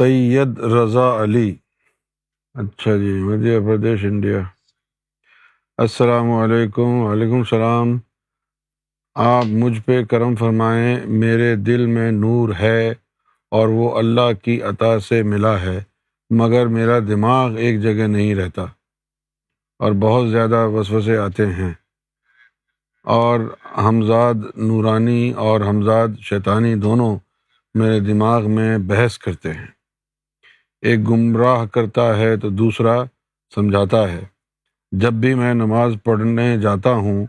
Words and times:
سید 0.00 0.58
رضا 0.58 1.22
علی۔ 1.22 1.56
اچھا 2.54 2.96
جی 2.96 3.12
مدھیہ 3.12 3.58
پردیش، 3.60 4.04
انڈیا۔ 4.04 4.40
السلام 5.78 6.30
علیکم، 6.30 6.82
وعلیکم 6.82 7.38
السلام۔ 7.38 7.98
آپ 9.14 9.44
مجھ 9.44 9.80
پہ 9.80 10.04
کرم 10.04 10.36
فرمائیں، 10.36 11.00
میرے 11.06 11.56
دل 11.56 11.86
میں 11.86 12.12
نور 12.12 12.48
ہے 12.60 12.94
اور 13.50 13.68
وہ 13.68 13.98
اللہ 13.98 14.32
کی 14.42 14.62
عطا 14.62 15.00
سے 15.00 15.22
ملا 15.22 15.60
ہے، 15.60 15.80
مگر 16.30 16.66
میرا 16.66 16.98
دماغ 16.98 17.56
ایک 17.56 17.82
جگہ 17.82 18.06
نہیں 18.06 18.34
رہتا۔ 18.34 18.62
اور 19.78 19.92
بہت 19.92 20.30
زیادہ 20.30 20.66
وسوسے 20.66 21.16
آتے 21.16 21.46
ہیں۔ 21.46 21.72
اور 23.04 23.40
حمزاد 23.78 24.34
نورانی 24.56 25.32
اور 25.32 25.60
حمزاد 25.60 26.08
شیطانی 26.20 26.74
دونوں 26.74 27.18
میرے 27.74 28.00
دماغ 28.00 28.50
میں 28.50 28.78
بحث 28.78 29.18
کرتے 29.18 29.52
ہیں۔ 29.52 29.79
ایک 30.82 31.08
گمراہ 31.08 31.66
کرتا 31.66 32.16
ہے 32.16 32.36
تو 32.36 32.50
دوسرا 32.50 33.04
سمجھاتا 33.54 34.12
ہے۔ 34.12 34.20
جب 34.92 35.12
بھی 35.12 35.34
میں 35.34 35.54
نماز 35.54 35.94
پڑھنے 36.04 36.56
جاتا 36.58 36.92
ہوں 36.92 37.26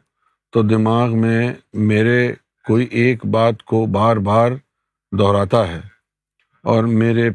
تو 0.52 0.62
دماغ 0.62 1.20
میں 1.20 1.54
میرے 1.74 2.34
کوئی 2.68 2.88
ایک 2.92 3.26
بات 3.26 3.64
کو 3.64 3.86
بار 3.86 4.18
بار 4.18 4.52
دہراتا 5.20 5.68
ہے 5.68 5.80
اور 6.64 6.84
میرے، 6.84 7.30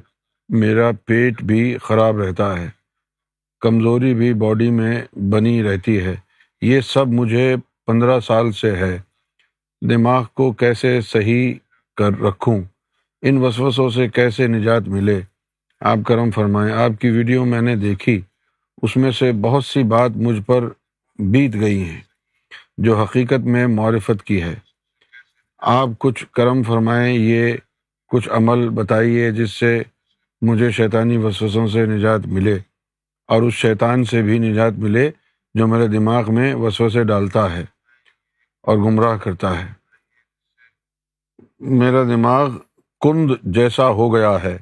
میرا 0.49 0.91
پیٹ 1.07 1.43
بھی 1.43 1.79
خراب 1.83 2.19
رہتا 2.19 2.61
ہے۔ 2.61 2.69
کمزوری 3.61 4.15
بھی 4.15 4.35
باڈی 4.35 4.71
میں 4.71 5.03
بنی 5.13 5.63
رہتی 5.63 6.01
ہے۔ 6.01 6.17
یہ 6.61 6.81
سب 6.81 7.09
مجھے 7.09 7.57
پندرہ 7.87 8.21
سال 8.21 8.53
سے 8.53 8.77
ہے۔ 8.77 8.99
دماغ 9.81 10.25
کو 10.35 10.53
کیسے 10.53 11.01
صحیح 11.01 11.55
کر 11.97 12.21
رکھوں؟ 12.21 12.63
ان 13.23 13.39
وسوسوں 13.39 13.91
سے 13.91 14.09
کیسے 14.09 14.47
نجات 14.47 14.83
ملے؟ 14.89 15.21
آپ 15.81 15.99
کرم 16.07 16.31
فرمائیں۔ 16.31 16.75
آپ 16.75 17.01
کی 17.01 17.11
ویڈیو 17.11 17.45
میں 17.45 17.61
نے 17.61 17.77
دیکھی۔ 17.77 18.21
اس 18.83 18.97
میں 18.97 19.11
سے 19.11 19.33
بہت 19.33 19.65
سی 19.65 19.83
بات 19.83 20.11
مجھ 20.17 20.43
پر 20.43 20.69
بیت 21.19 21.55
گئی 21.61 21.85
ہیں 21.85 22.01
جو 22.79 23.03
حقیقت 23.03 23.41
میں 23.41 23.67
معرفت 23.67 24.25
کی 24.25 24.43
ہے۔ 24.43 24.55
آپ 25.59 25.89
کچھ 25.99 26.27
کرم 26.33 26.63
فرمائیں، 26.63 27.19
یہ 27.19 27.55
کچھ 28.09 28.29
عمل 28.29 28.69
بتائیے 28.69 29.31
جس 29.31 29.51
سے 29.51 29.83
مجھے 30.43 30.71
شیطانی 30.71 31.17
وسوسوں 31.17 31.67
سے 31.67 31.87
نجات 31.87 32.21
ملے 32.27 32.59
اور 33.29 33.43
اس 33.43 33.55
شیطان 33.55 34.05
سے 34.05 34.23
بھی 34.23 34.39
نجات 34.39 34.73
ملے 34.73 35.11
جو 35.55 35.67
میرے 35.67 35.87
دماغ 35.87 36.35
میں 36.35 36.55
وسوسے 36.55 37.05
ڈالتا 37.05 37.57
ہے 37.57 37.65
اور 38.63 38.77
گمراہ 38.77 39.17
کرتا 39.17 39.61
ہے۔ 39.61 39.73
میرا 41.61 42.03
دماغ 42.03 42.51
کند 43.01 43.31
جیسا 43.43 43.89
ہو 43.89 44.15
گیا 44.15 44.43
ہے۔ 44.45 44.59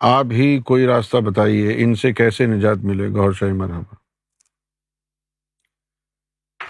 آپ 0.00 0.24
ہی 0.30 0.60
کوئی 0.60 0.86
راستہ 0.86 1.16
بتائیے، 1.16 1.84
ان 1.84 1.94
سے 1.94 2.12
کیسے 2.12 2.46
نجات 2.46 2.76
ملے 2.82 3.08
گور 3.08 3.32
شاہی 3.32 3.52
مرحبا۔ 3.52 3.94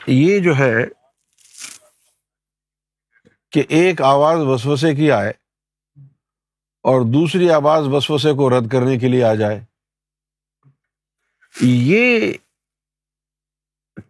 یہ 0.07 0.39
جو 0.39 0.57
ہے 0.59 0.87
کہ 3.53 3.63
ایک 3.69 4.03
آواز 4.03 4.39
وسوسے 4.41 4.95
کی 4.95 5.13
آئے 5.13 5.31
اور 6.83 7.13
دوسری 7.13 7.51
آواز 7.51 7.83
وسوسے 7.87 8.33
کو 8.33 8.51
رد 8.51 8.69
کرنے 8.69 8.99
کے 8.99 9.09
لیے 9.09 9.25
آ 9.25 9.35
جائے۔ 9.35 9.61
یہ 11.61 12.33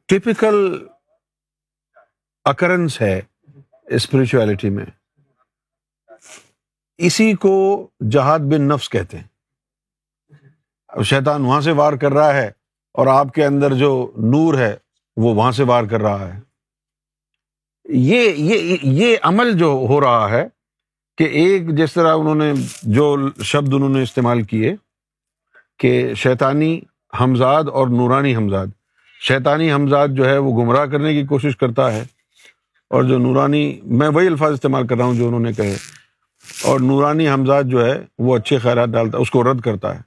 ٹپیکل 0.07 0.87
اکرنس 2.45 3.03
ہے 3.03 3.21
اسپرچویلٹی 3.83 4.71
میں۔ 4.71 5.00
اسی 7.01 7.33
کو 7.33 7.87
جہاد 8.11 8.39
بن 8.39 8.63
نفس 8.63 8.89
کہتے 8.89 9.19
ہیں۔ 9.19 9.29
شیطان 11.02 11.45
وہاں 11.45 11.61
سے 11.61 11.73
وار 11.73 11.92
کر 11.92 12.13
رہا 12.13 12.35
ہے 12.35 12.51
اور 12.92 13.07
آپ 13.07 13.33
کے 13.35 13.45
اندر 13.45 13.74
جو 13.74 14.13
نور 14.17 14.55
ہے 14.55 14.77
وہ 15.17 15.35
وہاں 15.35 15.52
سے 15.52 15.63
وار 15.63 15.85
کر 15.85 16.01
رہا 16.01 16.35
ہے۔ 16.35 16.41
یہ 17.85 18.33
یہ 18.36 18.77
یہ 18.83 19.17
عمل 19.23 19.52
جو 19.58 19.86
ہو 19.89 20.01
رہا 20.01 20.30
ہے 20.30 20.48
کہ 21.19 21.24
ایک 21.24 21.77
جس 21.77 21.92
طرح 21.92 22.17
انہوں 22.17 22.35
نے 22.35 22.52
جو 22.83 23.17
شبد 23.42 23.74
انہوں 23.74 23.89
نے 23.89 24.03
استعمال 24.03 24.42
کیے 24.42 24.74
کہ 25.79 26.14
شیطانی 26.14 26.80
حمزاد 27.20 27.64
اور 27.73 27.89
نورانی 27.89 28.36
حمزاد 28.36 28.67
شیطانی 29.20 29.73
حمزاد 29.73 30.08
جو 30.08 30.29
ہے 30.29 30.39
وہ 30.39 30.63
گمراہ 30.63 30.86
کرنے 30.86 31.13
کی 31.13 31.27
کوشش 31.27 31.57
کرتا 31.57 31.92
ہے 31.92 32.03
اور 32.91 33.05
جو 33.05 33.19
نورانی، 33.19 33.80
میں 33.85 34.08
وہی 34.08 34.27
الفاظ 34.27 34.53
استعمال 34.53 34.86
کر 34.86 34.97
رہا 34.97 35.05
ہوں 35.05 35.14
جو 35.14 35.27
انہوں 35.27 35.41
نے 35.41 35.53
کہے۔ 35.53 35.77
اور 36.62 36.80
نورانی 36.80 37.28
حمزاد 37.28 37.62
جو 37.66 37.84
ہے 37.84 38.05
وہ 38.18 38.36
اچھے 38.36 38.58
خیرات 38.58 38.88
ڈالتا 38.88 39.18
ہے، 39.18 39.22
اس 39.22 39.30
کو 39.30 39.52
رد 39.52 39.61
کرتا 39.61 39.94
ہے۔ 39.94 40.00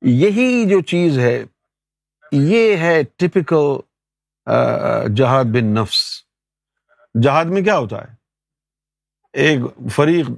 یہی 0.00 0.68
جو 0.68 0.80
چیز 0.80 1.18
ہے، 1.18 1.44
یہ 2.32 2.76
ہے 2.76 3.02
ٹپکل 3.16 3.80
جہاد 5.14 5.44
بن 5.44 5.64
نفس۔ 5.64 6.22
جہاد 7.22 7.44
میں 7.44 7.62
کیا 7.62 7.78
ہوتا 7.78 7.96
ہے؟ 7.96 8.14
ایک 9.32 9.60
فریق 9.90 10.30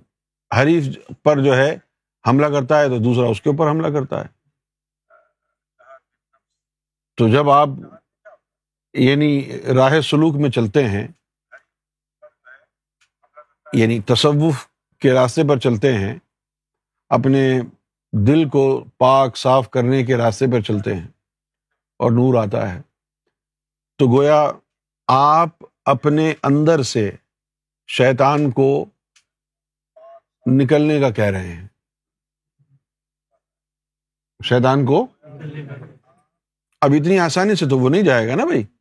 حریف 0.60 0.84
پر 1.22 1.42
جو 1.42 1.56
ہے 1.56 1.76
حملہ 2.28 2.46
کرتا 2.46 2.80
ہے 2.80 2.88
تو 2.88 2.98
دوسرا 2.98 3.28
اس 3.28 3.42
کے 3.42 3.50
اوپر 3.50 3.70
حملہ 3.70 3.98
کرتا 3.98 4.20
ہے۔ 4.20 4.38
تو 7.16 7.28
جب 7.28 7.50
آپ 7.50 7.68
یعنی 8.94 9.60
راہ 9.76 10.00
سلوک 10.00 10.34
میں 10.34 10.50
چلتے 10.50 10.88
ہیں 10.88 11.08
یعنی 13.72 14.00
تصوف 14.00 14.66
کے 14.98 15.12
راستے 15.12 15.42
پر 15.48 15.58
چلتے 15.58 15.92
ہیں 15.92 16.18
اپنے 17.08 17.60
دل 18.26 18.48
کو 18.48 18.84
پاک 18.98 19.36
صاف 19.36 19.70
کرنے 19.70 20.04
کے 20.04 20.16
راستے 20.16 20.46
پر 20.52 20.60
چلتے 20.60 20.94
ہیں 20.94 21.06
اور 21.98 22.10
نور 22.10 22.42
آتا 22.42 22.74
ہے۔ 22.74 22.80
تو 23.98 24.16
گویا 24.16 24.50
آپ 25.06 25.48
اپنے 25.84 26.34
اندر 26.42 26.82
سے 26.82 27.10
شیطان 27.86 28.50
کو 28.50 28.84
نکلنے 30.46 31.00
کا 31.00 31.10
کہہ 31.10 31.24
رہے 31.24 31.52
ہیں۔ 31.52 31.68
شیطان 34.44 34.86
کو؟ 34.86 35.06
اب 36.80 36.90
اتنی 37.00 37.18
آسانی 37.18 37.54
سے 37.54 37.66
تو 37.68 37.78
وہ 37.78 37.88
نہیں 37.88 38.02
جائے 38.02 38.28
گا 38.28 38.34
نا 38.34 38.44
بھائی؟ 38.44 38.77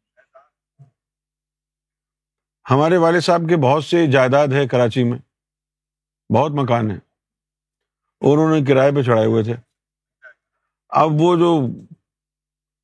ہمارے 2.72 2.98
والد 2.98 3.22
صاحب 3.22 3.42
کے 3.50 3.58
بہت 3.58 3.86
سے 3.86 4.08
جائیداد 4.08 4.48
ہے 4.48 4.68
کراچی 4.68 5.04
میں، 5.04 5.20
بہت 6.34 6.52
مکان 6.52 6.92
ہے 6.92 6.96
اور 8.20 8.38
انہوں 8.38 8.60
نے 8.60 8.66
کرائے 8.66 8.92
پہ 8.92 9.02
چڑھائے 9.02 9.28
ہوئے 9.28 9.44
تھے۔ 9.44 9.54
اب 10.90 11.12
وہ 11.12 11.36
جو 11.36 11.68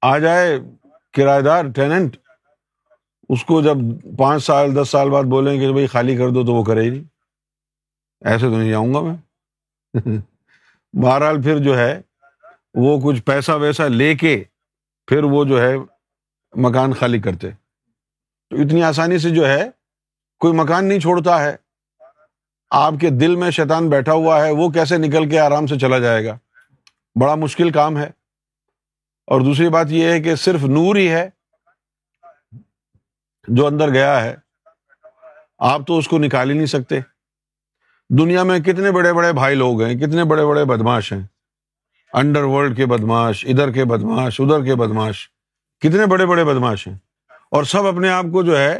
آ 0.01 0.17
جائے 0.17 0.59
کرایہ 1.13 1.41
دار 1.41 1.65
ٹیننٹ 1.75 2.17
اس 3.29 3.45
کو 3.45 3.61
جب 3.61 3.75
پانچ 4.17 4.43
سال، 4.43 4.83
دس 4.83 4.89
سال 4.89 5.09
بعد 5.09 5.23
بولیں 5.23 5.59
کہ 5.59 5.71
بھائی 5.71 5.87
خالی 5.87 6.17
کر 6.17 6.29
دو 6.29 6.45
تو 6.45 6.53
وہ 6.53 6.63
کرے 6.63 6.81
ہی 6.81 6.89
نہیں۔ 6.89 7.03
ایسے 8.25 8.45
تو 8.45 8.57
نہیں 8.57 8.69
جاؤں 8.69 8.93
گا 8.93 9.01
میں۔ 9.01 9.15
بہرحال 10.93 11.41
پھر 11.41 11.57
جو 11.57 11.77
ہے، 11.77 12.01
وہ 12.73 12.99
کچھ 13.03 13.21
پیسہ 13.21 13.51
ویسا 13.51 13.87
لے 13.87 14.15
کے 14.15 14.43
پھر 15.07 15.23
وہ 15.23 15.45
جو 15.45 15.61
ہے 15.61 15.73
مکان 16.53 16.93
خالی 16.93 17.19
کرتے۔ 17.19 17.49
تو 18.53 18.61
اتنی 18.61 18.83
آسانی 18.83 19.17
سے 19.17 19.29
جو 19.29 19.47
ہے 19.47 19.69
کوئی 20.39 20.53
مکان 20.53 20.85
نہیں 20.85 20.99
چھوڑتا 20.99 21.43
ہے۔ 21.43 21.55
آپ 22.69 22.93
کے 23.01 23.09
دل 23.09 23.35
میں 23.35 23.51
شیطان 23.51 23.89
بیٹھا 23.89 24.11
ہوا 24.11 24.45
ہے، 24.45 24.51
وہ 24.51 24.69
کیسے 24.69 24.97
نکل 24.97 25.29
کے 25.29 25.39
آرام 25.39 25.67
سے 25.67 25.79
چلا 25.79 25.99
جائے 25.99 26.25
گا؟ 26.25 26.37
بڑا 27.21 27.35
مشکل 27.35 27.71
کام 27.71 27.97
ہے۔ 27.97 28.09
اور 29.27 29.41
دوسری 29.41 29.69
بات 29.69 29.85
یہ 29.89 30.05
ہے 30.05 30.19
کہ 30.19 30.35
صرف 30.35 30.63
نور 30.63 30.95
ہی 30.95 31.11
ہے 31.11 31.29
جو 33.47 33.67
اندر 33.67 33.93
گیا 33.93 34.23
ہے۔ 34.23 34.35
آپ 35.59 35.81
تو 35.87 35.97
اس 35.97 36.07
کو 36.07 36.17
نکال 36.17 36.49
ہی 36.49 36.55
نہیں 36.55 36.65
سکتے۔ 36.65 36.99
دنیا 38.09 38.43
میں 38.43 38.59
کتنے 38.59 38.91
بڑے 38.91 39.13
بڑے 39.13 39.33
بھائی 39.33 39.55
لوگ 39.55 39.81
ہیں، 39.81 39.95
کتنے 39.95 40.23
بڑے 40.23 40.45
بڑے 40.45 40.65
بدماش 40.65 41.13
ہیں۔ 41.13 41.23
انڈر 42.13 42.43
ورلڈ 42.43 42.77
کے 42.77 42.85
بدماش 42.85 43.45
ادھر 43.45 43.71
کے 43.71 43.85
بدماش 43.85 44.41
ادھر 44.41 44.63
کے 44.63 44.75
بدماش 44.75 45.29
کتنے 45.79 46.05
بڑے 46.05 46.25
بڑے 46.25 46.43
بدماش 46.45 46.87
ہیں۔ 46.87 46.97
اور 47.53 47.63
سب 47.63 47.87
اپنے 47.87 48.09
آپ 48.09 48.23
کو 48.23 48.43
جو 48.43 48.57
ہے 48.57 48.79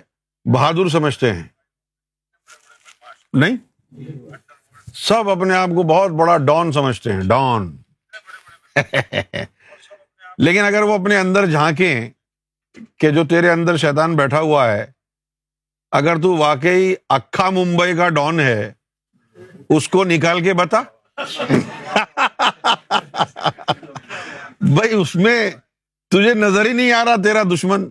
بہادر 0.54 0.90
سمجھتے 0.90 1.34
ہیں۔ 1.34 1.44
نہیں؟ 3.34 3.58
سب 4.94 5.30
اپنے 5.30 5.56
آپ 5.56 5.68
کو 5.68 5.84
بہت 5.84 6.12
بڑا 6.12 6.38
ڈان 6.38 6.72
سمجھتے 6.72 7.14
ہیں، 7.14 7.22
ڈان۔ 7.22 7.78
لیکن 10.38 10.64
اگر 10.64 10.82
وہ 10.82 10.94
اپنے 10.94 11.18
اندر 11.18 11.46
جھانکیں 11.46 12.10
کہ 12.98 13.10
جو 13.10 13.26
تیرے 13.26 13.50
اندر 13.50 13.78
شیطان 13.78 14.16
بیٹھا 14.16 14.40
ہوا 14.40 14.72
ہے، 14.72 14.92
اگر 15.92 16.22
تو 16.22 16.36
واقعی 16.36 16.96
اکھا 17.10 17.50
ممبئی 17.50 17.96
کا 17.96 18.10
ڈان 18.10 18.40
ہے، 18.40 18.74
اس 19.70 19.90
کو 19.90 20.04
نکال 20.04 20.44
کے 20.44 20.54
بتا۔ 20.54 20.82
بھائی، 24.62 24.94
اس 24.94 25.16
میں 25.16 25.52
تجھے 26.10 26.34
نظر 26.34 26.66
ہی 26.66 26.74
نہیں 26.74 26.92
آ 26.92 27.06
رہا 27.06 27.16
تیرا 27.24 27.44
دشمن؟ 27.44 27.90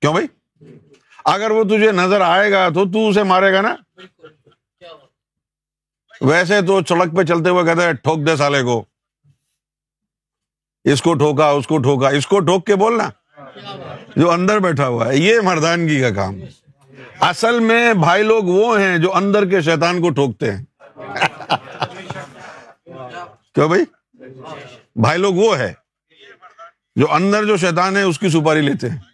کیوں 0.00 0.12
بھائی؟ 0.12 0.26
اگر 1.24 1.50
وہ 1.50 1.64
تجھے 1.64 1.92
نظر 1.92 2.20
آئے 2.20 2.52
گا 2.52 2.68
تو 2.68 2.92
تو 2.92 3.08
اسے 3.08 3.22
مارے 3.22 3.52
گا 3.52 3.60
نا؟ 3.60 3.76
ویسے 6.20 6.62
تو 6.62 6.80
سڑک 6.88 7.16
پہ 7.16 7.22
چلتے 7.22 7.50
ہوئے 7.50 7.64
کہتے 7.64 7.82
ہیں، 7.82 7.92
ٹھوک 7.92 8.26
دے 8.26 8.36
سالے 8.36 8.62
کو۔ 8.62 8.84
اس 10.84 11.02
کو 11.02 11.14
ٹھوکا، 11.14 11.50
اس 11.50 11.66
کو 11.66 11.78
ٹھوکا، 11.78 12.08
اس 12.08 12.26
کو 12.26 12.40
ٹھوک 12.40 12.66
کے 12.66 12.76
بولنا۔ 12.76 13.10
جو 14.16 14.30
اندر 14.30 14.58
بیٹھا 14.58 14.88
ہوا 14.88 15.08
ہے، 15.08 15.16
یہ 15.16 15.40
مردانگی 15.40 16.00
کا 16.00 16.10
کام۔ 16.10 16.40
اصل 17.20 17.60
میں 17.60 17.94
بھائی 17.94 18.22
لوگ 18.22 18.44
وہ 18.44 18.80
ہیں 18.80 18.98
جو 18.98 19.14
اندر 19.14 19.48
کے 19.48 19.60
شیطان 19.60 20.02
کو 20.02 20.10
ٹھوکتے 20.10 20.52
ہیں۔ 20.52 20.64
کیوں 23.54 23.68
بھائی؟ 23.68 23.84
بھائی 24.96 25.18
لوگ 25.18 25.34
وہ 25.34 25.58
ہے 25.58 25.72
جو 26.96 27.12
اندر 27.12 27.44
جو 27.44 27.56
شیطان 27.56 27.96
ہے، 27.96 28.02
اس 28.02 28.18
کی 28.18 28.28
سپاری 28.28 28.60
لیتے 28.60 28.90
ہیں۔ 28.90 29.09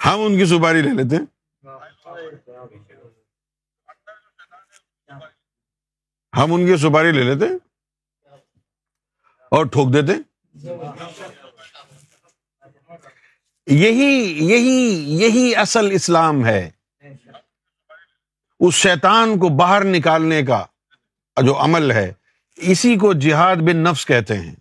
ہم 0.00 0.20
ان 0.20 0.36
کی 0.38 0.44
سپاری 0.46 0.82
لے 0.82 0.92
لیتے 0.94 1.16
ہیں 1.16 1.24
ہم 6.32 6.52
ان 6.52 6.66
کی 6.66 6.76
سپاری 6.76 7.12
لے 7.12 7.22
لیتے 7.22 7.46
اور 9.52 9.66
ٹھوک 9.66 9.92
دیتے 9.92 10.12
یہی 13.66 14.12
یہی 14.44 14.78
یہی 15.22 15.54
اصل 15.56 15.90
اسلام 15.92 16.44
ہے 16.46 16.70
اس 18.60 18.74
شیطان 18.74 19.38
کو 19.38 19.48
باہر 19.48 19.84
نکالنے 19.84 20.42
کا 20.42 20.64
جو 21.36 21.56
عمل 21.58 21.90
ہے 21.90 22.12
اسی 22.58 22.96
کو 22.96 23.12
جہاد 23.12 23.56
بن 23.56 23.76
نفس 23.76 24.06
کہتے 24.06 24.36
ہیں 24.38 24.54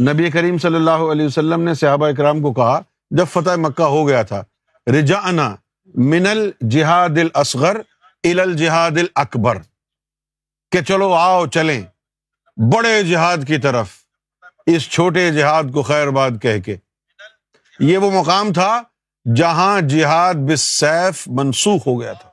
نبی 0.00 0.30
کریم 0.30 0.58
صلی 0.58 0.76
اللہ 0.76 0.90
علیہ 0.90 1.26
وسلم 1.26 1.60
نے 1.60 1.74
صحابہ 1.74 2.08
اکرام 2.08 2.42
کو 2.42 2.52
کہا، 2.52 2.80
جب 3.10 3.24
فتح 3.32 3.50
مکہ 3.56 3.82
ہو 3.82 4.08
گیا 4.08 4.22
تھا، 4.22 4.44
رجعنا 4.86 5.56
من 5.94 6.26
الجہاد 6.26 7.08
الاصغر 7.08 7.76
الى 8.24 8.40
الجہاد 8.40 8.90
الاکبر۔ 8.90 9.56
کہ 10.72 10.82
چلو 10.82 11.12
آؤ، 11.12 11.46
چلیں۔ 11.46 11.82
بڑے 12.56 13.02
جہاد 13.02 13.36
کی 13.46 13.58
طرف، 13.58 13.88
اس 14.66 14.90
چھوٹے 14.90 15.32
جہاد 15.32 15.64
کو 15.72 15.82
خیر 15.82 16.08
باد 16.08 16.30
کہہ 16.42 16.60
کے۔ 16.60 16.76
یہ 17.80 17.98
وہ 17.98 18.10
مقام 18.10 18.52
تھا 18.52 18.82
جہاں 19.36 19.80
جہاد 19.80 20.34
بالسیف 20.34 21.28
منسوخ 21.28 21.86
ہو 21.86 22.00
گیا 22.00 22.12
تھا۔ 22.12 22.30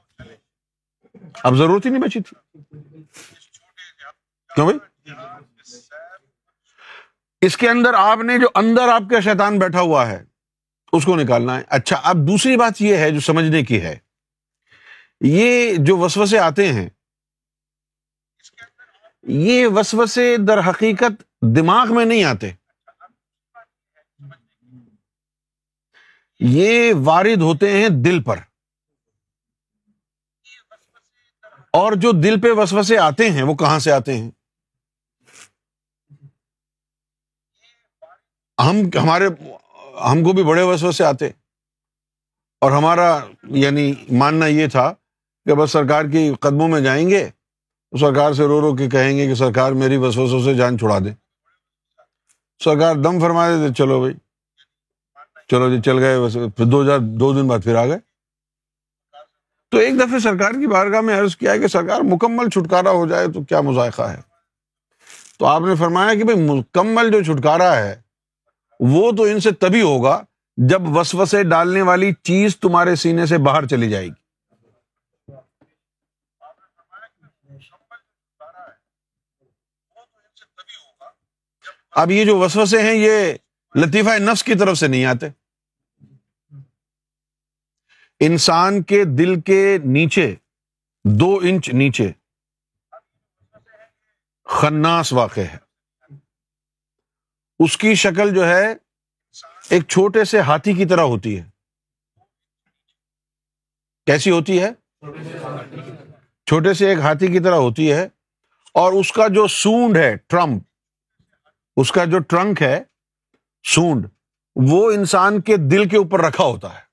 اب 1.44 1.56
ضرورت 1.56 1.86
ہی 1.86 1.92
نہیں 1.92 2.02
بچی 2.02 2.20
تھی۔ 2.20 2.60
کیوں 4.56 4.66
بھائی؟ 4.66 4.93
اس 7.46 7.58
کے 7.58 7.70
اندر 7.70 7.94
آپ 7.94 8.18
نے 8.18 8.40
جو 8.40 8.48
اندر 8.56 8.88
آپ 8.88 9.02
کا 9.12 9.20
شیطان 9.20 9.60
بیٹھا 9.60 9.80
ہوا 9.80 10.08
ہے، 10.08 10.24
اس 10.92 11.06
کو 11.06 11.16
نکالنا 11.16 11.58
ہے۔ 11.58 11.64
اچھا 11.68 12.02
اب 12.04 12.18
دوسری 12.18 12.58
بات 12.58 12.82
یہ 12.82 12.98
ہے 12.98 13.12
جو 13.12 13.20
سمجھنے 13.20 13.64
کی 13.64 13.82
ہے۔ 13.82 13.98
یہ 15.22 15.76
جو 15.80 15.98
وسوسے 15.98 16.40
آتے 16.40 16.74
ہیں، 16.74 16.90
یہ 19.24 19.68
وسوسے 19.68 20.38
در 20.38 20.60
حقیقت 20.70 21.24
دماغ 21.42 21.96
میں 21.96 22.06
نہیں 22.06 22.24
آتے۔ 22.24 22.52
یہ 26.40 26.94
وارد 26.98 27.42
ہوتے 27.42 27.72
ہیں 27.72 27.90
دل 27.90 28.24
پر۔ 28.24 28.38
اور 31.74 31.94
جو 31.94 32.12
دل 32.12 32.42
پہ 32.42 32.52
وسوسے 32.52 32.98
آتے 32.98 33.30
ہیں، 33.30 33.44
وہ 33.44 33.56
کہاں 33.56 33.80
سے 33.80 33.92
آتے 33.92 34.18
ہیں؟ 34.18 34.32
ہم 38.66 38.78
ہمارے 39.04 39.28
ہم 40.12 40.24
کو 40.24 40.34
بھی 40.34 40.44
بڑے 40.44 40.62
وسوسے 40.62 41.04
آتے 41.04 41.28
اور 42.62 42.72
ہمارا 42.72 43.20
یعنی 43.44 43.94
ماننا 44.12 44.46
یہ 44.46 44.68
تھا 44.68 44.94
کہ 45.46 45.54
بس 45.54 45.72
سرکار 45.72 46.06
کی 46.06 46.34
قدموں 46.40 46.68
میں 46.68 46.82
جائیں 46.82 47.10
گے 47.10 47.30
سرکار 48.00 48.34
سے 48.34 48.44
رو 48.44 48.62
رو 48.62 48.76
کے 48.76 48.90
کہیں 48.90 49.18
گے 49.18 49.28
کہ 49.28 49.36
سرکار 49.36 49.72
میری 49.72 49.98
وسوسوں 49.98 50.42
سے 50.44 50.54
جان 50.54 50.78
چھڑا 50.78 51.00
دے۔ 51.00 51.14
سرکار 52.64 52.96
دم 52.96 53.20
فرما 53.20 53.50
دیتے، 53.50 53.74
چلو 53.74 54.00
بھائی۔ 54.00 54.14
چلو 55.50 55.76
جی 55.76 55.82
چل 55.82 56.00
گئے 56.00 56.18
پھر 56.58 56.66
دو 56.66 56.82
ہزار 56.82 57.00
دو 57.00 57.34
دن 57.34 57.48
بعد 57.48 57.60
پھر 57.64 57.76
آ 57.76 57.86
گئے۔ 57.86 57.98
تو 59.72 59.78
ایک 59.78 60.00
دفعہ 60.00 60.20
سرکار 60.20 60.52
کی 60.52 60.68
بارگاہ 60.68 61.02
میں 61.02 61.20
عرض 61.20 61.36
کیا 61.36 61.58
کہ 61.58 61.68
سرکار 61.68 62.02
مکمل 62.02 62.50
چھٹکارا 62.50 62.92
ہو 62.92 63.08
جائے 63.08 63.28
تو 63.28 63.44
کیا 63.44 63.62
مذائقہ 63.62 64.02
ہے؟ 64.02 64.22
تو 65.38 65.46
آپ 65.46 65.62
نے 65.62 65.76
فرمایا 65.76 66.14
کہ 66.14 66.24
بھائی 66.24 66.40
مکمل 66.48 67.12
جو 67.12 67.24
چھٹکارا 67.24 67.76
ہے 67.76 68.02
وہ 68.88 69.12
تو 69.12 69.24
ان 69.24 69.40
سے 69.40 69.52
تبھی 69.52 69.82
ہوگا 69.82 70.24
جب 70.58 70.82
وسوسے 70.98 71.44
ڈالنے 71.44 71.82
والی 71.82 72.14
چیز 72.14 72.58
تمہارے 72.58 72.96
سینے 72.96 73.26
سے 73.26 73.38
باہر 73.38 73.68
چلی 73.68 73.90
جائے 73.90 74.08
گی۔ 74.08 74.24
اب 81.92 82.12
یہ 82.12 82.26
جو 82.26 82.38
وسوسے 82.38 82.82
ہیں 82.82 82.94
یہ 82.94 83.34
لطیفہ 83.76 84.20
نفس 84.20 84.44
کی 84.44 84.56
طرف 84.56 84.78
سے 84.78 84.88
نہیں 84.88 85.06
آتے۔ 85.06 85.26
انسان 88.20 88.84
کے 88.84 89.04
دل 89.04 89.42
کے 89.42 89.78
نیچے، 89.86 90.36
دو 91.04 91.40
انچ 91.44 91.70
نیچے، 91.70 92.12
خناس 94.46 95.14
واقع 95.14 95.42
ہے۔ 95.42 95.63
اس 97.64 97.78
کی 97.78 97.96
شکل 97.96 98.36
جو 98.36 98.48
ہے 98.48 98.74
ایک 99.70 99.88
چھوٹے 99.88 100.24
سے 100.24 100.40
ہاتھی 100.40 100.74
کی 100.74 100.86
طرح 100.86 101.02
ہوتی 101.02 101.40
ہے۔ 101.40 101.44
کیسی 104.06 104.32
ہوتی 104.32 104.64
ہے؟ 104.64 104.70
چھوٹے 106.46 106.74
سے 106.74 106.90
ایک 106.90 107.00
ہاتھی 107.00 107.28
کی 107.28 107.40
طرح 107.40 107.56
ہوتی 107.56 107.92
ہے 107.94 108.08
اور 108.74 108.94
اس 108.94 109.12
کا 109.12 109.28
جو 109.28 109.48
سونڈ 109.48 109.98
ہے، 109.98 110.18
ٹرمپ، 110.18 110.64
اس 111.78 111.92
کا 111.92 112.06
جو 112.06 112.20
ٹرنک 112.20 112.62
ہے، 112.62 112.84
سونڈ، 113.64 114.08
وہ 114.56 114.92
انسان 114.92 115.42
کے 115.42 115.58
دل 115.58 115.90
کے 115.90 115.98
اوپر 115.98 116.22
رکھا 116.22 116.44
ہوتا 116.44 116.76
ہے۔ 116.76 116.84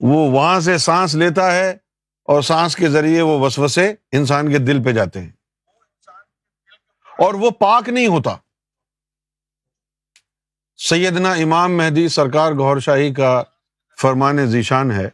وہ 0.00 0.30
وہاں 0.30 0.60
سے 0.60 0.78
سانس 0.78 1.14
لیتا 1.14 1.52
ہے 1.52 1.70
اور 2.24 2.42
سانس 2.42 2.76
کے 2.76 2.88
ذریعے 2.88 3.22
وہ 3.22 3.40
وسوسے 3.40 3.94
انسان 4.12 4.52
کے 4.52 4.58
دل 4.58 4.82
پہ 4.82 4.92
جاتے 4.92 5.20
ہیں۔ 5.20 5.41
اور 7.24 7.34
وہ 7.34 7.50
پاک 7.50 7.88
نہیں 7.88 8.06
ہوتا۔ 8.06 8.36
سیدنا 10.76 11.32
امام 11.32 11.76
مہدی 11.76 12.08
سرکار 12.08 12.52
گور 12.52 12.80
شاہی 12.80 13.14
کا 13.14 13.42
فرمان 14.02 14.46
ذیشان 14.46 14.90
ہے 14.90 15.08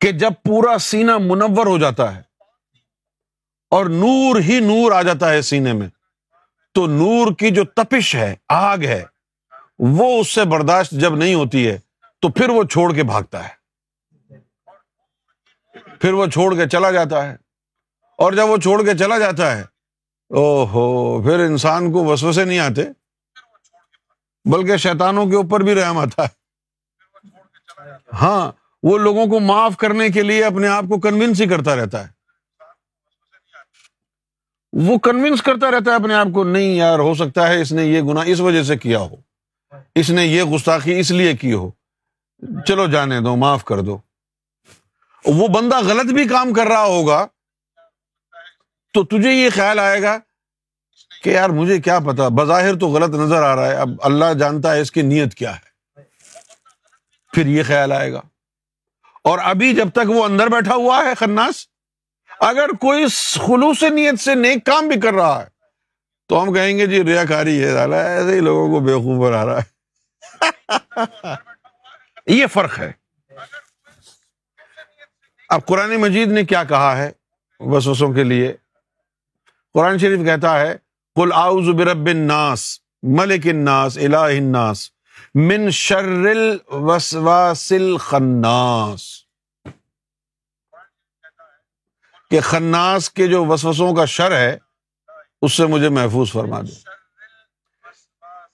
کہ 0.00 0.12
جب 0.12 0.30
پورا 0.44 0.78
سینہ 0.78 1.18
منور 1.18 1.66
ہو 1.66 1.78
جاتا 1.78 2.16
ہے 2.16 2.22
اور 3.70 3.86
نور 3.86 4.40
ہی 4.40 4.60
نور 4.60 4.92
آ 4.92 5.02
جاتا 5.02 5.30
ہے 5.30 5.42
سینے 5.42 5.72
میں، 5.72 5.88
تو 6.74 6.86
نور 6.86 7.34
کی 7.34 7.50
جو 7.50 7.64
تپش 7.64 8.14
ہے، 8.14 8.34
آگ 8.48 8.78
ہے، 8.78 9.04
وہ 9.78 10.20
اس 10.20 10.34
سے 10.34 10.44
برداشت 10.44 10.90
جب 10.90 11.16
نہیں 11.16 11.34
ہوتی 11.34 11.70
ہے، 11.70 11.78
تو 12.20 12.28
پھر 12.28 12.48
وہ 12.48 12.64
چھوڑ 12.64 12.94
کے 12.94 13.02
بھاگتا 13.02 13.48
ہے۔ 13.48 13.56
پھر 16.00 16.12
وہ 16.12 16.26
چھوڑ 16.26 16.54
کے 16.54 16.68
چلا 16.68 16.90
جاتا 16.90 17.28
ہے۔ 17.28 17.34
اور 18.18 18.32
جب 18.32 18.48
وہ 18.48 18.56
چھوڑ 18.56 18.84
کے 18.84 18.98
چلا 18.98 19.18
جاتا 19.18 19.58
ہے 19.58 19.75
او 20.28 20.66
ہو 20.66 21.22
پھر 21.22 21.38
انسان 21.38 21.92
کو 21.92 22.04
وسوسے 22.04 22.44
نہیں 22.44 22.58
آتے؟ 22.58 22.82
بلکہ 24.44 24.76
شیطانوں 24.76 25.26
کے 25.26 25.36
اوپر 25.36 25.60
بھی 25.60 25.74
رحم 25.74 25.98
آتا 25.98 26.22
ہے۔ 26.22 26.46
ہاں 28.12 28.52
وہ 28.82 28.98
لوگوں 28.98 29.26
کو 29.26 29.40
معاف 29.40 29.76
کرنے 29.76 30.08
کے 30.08 30.22
لیے 30.22 30.44
اپنے 30.44 30.68
آپ 30.68 30.82
کو 30.82 31.00
کنوینس 31.00 31.40
ہی 31.40 31.46
کرتا 31.46 31.76
رہتا 31.76 32.08
ہے۔ 32.08 32.16
وہ 34.72 34.98
کنوینس 34.98 35.42
کرتا 35.42 35.70
رہتا 35.70 35.90
ہے 35.90 35.96
اپنے 35.96 36.14
آپ 36.14 36.26
کو، 36.34 36.44
نہیں 36.44 36.74
یار، 36.74 36.98
ہو 36.98 37.14
سکتا 37.14 37.48
ہے 37.48 37.60
اس 37.60 37.72
نے 37.72 37.84
یہ 37.84 38.00
گنا 38.00 38.20
اس 38.20 38.40
وجہ 38.40 38.62
سے 38.62 38.76
کیا 38.76 38.98
ہو۔ 38.98 39.14
اس 39.94 40.10
نے 40.10 40.26
یہ 40.26 40.42
گستاخی 40.42 41.00
اس 41.00 41.10
لیے 41.10 41.36
کی 41.36 41.52
ہو۔ 41.52 41.70
چلو 42.66 42.86
جانے 42.86 43.20
دو، 43.20 43.36
معاف 43.36 43.64
کر 43.64 43.80
دو۔ 43.80 43.98
وہ 45.24 45.48
بندہ 45.48 45.80
غلط 45.80 46.12
بھی 46.12 46.28
کام 46.28 46.52
کر 46.52 46.66
رہا 46.66 46.84
ہوگا 46.84 47.26
تو 48.96 49.04
تجھے 49.04 49.32
یہ 49.32 49.50
خیال 49.54 49.78
آئے 49.78 50.02
گا 50.02 50.18
کہ 51.22 51.30
یار 51.30 51.50
مجھے 51.50 51.80
کیا 51.80 51.98
پتا؟ 51.98 52.28
بظاہر 52.28 52.78
تو 52.78 52.88
غلط 52.88 53.14
نظر 53.14 53.42
آ 53.42 53.56
رہا 53.56 53.66
ہے۔ 53.66 53.74
اب 53.74 53.88
اللہ 54.02 54.24
جانتا 54.38 54.74
ہے 54.74 54.80
اس 54.80 54.90
کی 54.92 55.02
نیت 55.02 55.34
کیا 55.34 55.56
ہے۔ 55.56 56.00
پھر 57.32 57.46
یہ 57.46 57.62
خیال 57.66 57.92
آئے 57.92 58.12
گا۔ 58.12 58.20
اور 59.24 59.38
ابھی 59.42 59.74
جب 59.74 59.90
تک 59.90 60.10
وہ 60.10 60.24
اندر 60.24 60.46
بیٹھا 60.46 60.74
ہوا 60.74 61.04
ہے 61.04 61.14
خناس، 61.14 61.66
اگر 62.40 62.68
کوئی 62.68 63.06
خلوص 63.32 63.82
نیت 63.82 64.20
سے 64.20 64.34
نیک 64.34 64.66
کام 64.66 64.88
بھی 64.88 65.00
کر 65.00 65.12
رہا 65.12 65.42
ہے، 65.42 65.46
تو 66.28 66.42
ہم 66.42 66.54
کہیں 66.54 66.78
گے 66.78 66.86
جی 66.86 67.04
ریا 67.04 67.24
کاری 67.24 67.64
ہے 67.64 67.78
ایسے 67.94 68.34
ہی 68.34 68.40
لوگوں 68.40 68.74
کو 68.74 68.80
بےخوب 68.80 69.28
بنا 69.28 69.46
رہا 69.46 69.58
ہے۔ 69.58 69.64
یہ 72.26 72.46
فرق 72.46 72.78
ہے۔ 72.78 72.92
اب 75.48 75.66
قرآن 75.66 75.96
مجید 75.96 76.28
نے 76.28 76.44
کیا 76.44 76.64
کہا 76.64 76.96
ہے 76.98 77.12
وسوسوں 77.58 78.12
کے 78.12 78.24
لیے؟ 78.24 78.56
قرآن 79.76 79.98
شریف 79.98 80.20
کہتا 80.24 80.60
ہے 80.60 80.76
کل 81.14 81.30
آؤز 81.34 81.68
برب 81.68 82.06
الناس 82.06 82.80
ملک 83.02 83.46
الناس 83.46 83.98
الہ 83.98 84.16
الناس، 84.16 84.90
من 85.34 85.70
شر 85.70 86.04
الوسواس 86.04 87.72
الخناس۔ 87.72 89.22
کہ 92.30 92.40
خناس 92.40 93.10
کے 93.10 93.26
جو 93.26 93.44
وسوسوں 93.44 93.94
کا 93.94 94.04
شر 94.04 94.32
ہے، 94.32 94.58
اس 95.42 95.52
سے 95.52 95.66
مجھے 95.66 95.88
محفوظ 95.88 96.32
فرما 96.32 96.60
دے۔ 96.60 96.72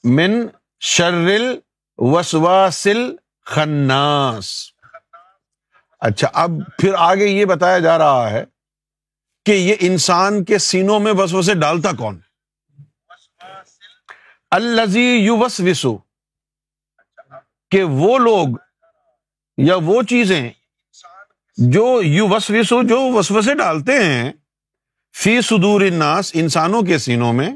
من 0.05 0.47
شر 0.81 1.13
الوسواس 1.13 2.87
الخناس۔ 2.87 4.73
اچھا 6.01 6.29
اب 6.35 6.51
پھر 6.79 6.95
آگے 6.99 7.27
یہ 7.27 7.45
بتایا 7.45 7.79
جا 7.79 7.99
رہا 7.99 8.31
ہے 8.31 8.45
کہ 9.47 9.53
یہ 9.53 9.75
انسان 9.81 10.45
کے 10.45 10.59
سینوں 10.59 11.01
میں 11.01 11.13
وسوسے 11.13 11.55
ڈالتا 11.55 11.93
کون؟ 11.93 12.21
الزی 14.51 15.11
یو 15.11 15.37
وس 15.37 15.61
وسو 15.61 15.97
کہ 17.71 17.83
وہ 17.83 18.19
لوگ 18.19 18.49
یا 19.57 19.77
وہ 19.77 20.03
چیزیں 20.03 20.51
جو 21.57 22.03
یو 22.03 22.29
وس 22.29 22.51
وسو 22.51 22.83
جو 22.83 23.01
وسوسے 23.01 23.55
ڈالتے 23.55 24.05
ہیں 24.05 24.33
فی 25.17 25.41
صدور 25.41 25.81
الناس، 25.81 26.31
انسانوں 26.35 26.83
کے 26.83 26.99
سینوں 26.99 27.33
میں 27.33 27.51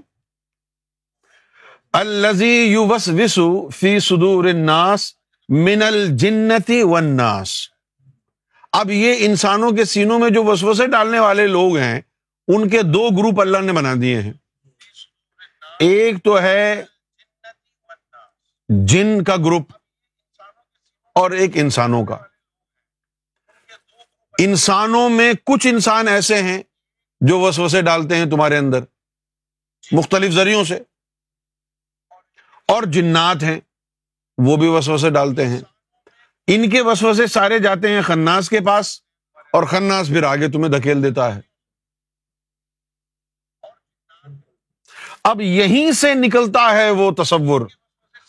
الزی 1.93 2.55
یو 2.57 2.87
وس 2.87 3.09
وسو 3.09 3.69
فی 3.69 3.99
صدور 3.99 4.45
الناس 4.45 5.13
من 5.49 5.83
الجنتی 5.83 6.83
والناس۔ 6.83 7.76
اب 8.81 8.91
یہ 8.91 9.15
انسانوں 9.19 9.71
کے 9.71 9.85
سینوں 9.85 10.19
میں 10.19 10.31
جو 10.31 10.45
وسوسے 10.45 10.87
ڈالنے 10.87 11.19
والے 11.19 11.47
لوگ 11.47 11.77
ہیں، 11.77 12.01
ان 12.49 12.69
کے 12.69 12.83
دو 12.83 13.09
گروپ 13.19 13.41
اللہ 13.41 13.59
نے 13.59 13.73
بنا 13.73 13.95
دیے 14.03 14.21
ہیں۔ 14.21 14.33
ایک 15.81 16.25
تو 16.25 16.41
ہے 16.41 16.85
جن 18.69 19.25
کا 19.25 19.37
گروپ 19.37 19.73
اور 21.15 21.31
ایک 21.31 21.51
انسانوں 21.55 22.05
کا۔ 22.05 22.17
انسانوں 24.39 25.09
میں 25.09 25.33
کچھ 25.45 25.67
انسان 25.67 26.09
ایسے 26.09 26.43
ہیں 26.43 26.63
جو 27.21 27.41
وسوسے 27.41 27.83
ڈالتے 27.83 28.17
ہیں 28.17 28.25
تمہارے 28.25 28.57
اندر، 28.57 28.79
مختلف 29.93 30.33
ذریعوں 30.33 30.65
سے۔ 30.65 30.79
اور 32.69 32.83
جنات 32.83 33.43
ہیں، 33.43 33.61
وہ 34.39 34.57
بھی 34.57 34.69
وسوسے 34.69 35.11
ڈالتے 35.11 35.47
ہیں۔ 35.49 35.61
ان 36.47 36.71
کے 36.71 36.83
وسوسے 36.83 37.27
سارے 37.27 37.59
جاتے 37.59 37.89
ہیں 37.89 38.03
خناس 38.03 38.49
کے 38.49 38.61
پاس 38.67 39.01
اور 39.53 39.65
خناس 39.65 40.09
پھر 40.09 40.23
آگے 40.23 40.49
تمہیں 40.49 40.81
دھکیل 40.81 41.03
دیتا 41.03 41.35
ہے۔ 41.35 41.41
اب 45.25 45.41
یہیں 45.41 45.93
سے 45.93 46.15
نکلتا 46.15 46.73
ہے 46.73 46.91
وہ 46.91 47.11
تصور، 47.11 47.67